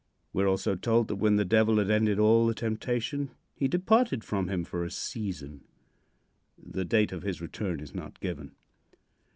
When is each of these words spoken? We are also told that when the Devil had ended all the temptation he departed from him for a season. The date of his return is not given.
We 0.33 0.41
are 0.41 0.47
also 0.47 0.75
told 0.75 1.09
that 1.09 1.17
when 1.17 1.35
the 1.35 1.45
Devil 1.45 1.77
had 1.77 1.91
ended 1.91 2.17
all 2.17 2.47
the 2.47 2.55
temptation 2.55 3.29
he 3.53 3.67
departed 3.67 4.23
from 4.23 4.47
him 4.47 4.63
for 4.65 4.83
a 4.83 4.89
season. 4.89 5.61
The 6.57 6.85
date 6.85 7.11
of 7.11 7.21
his 7.21 7.39
return 7.39 7.79
is 7.79 7.93
not 7.93 8.19
given. 8.19 8.55